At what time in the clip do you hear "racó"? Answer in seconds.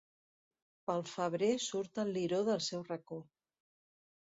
2.91-3.23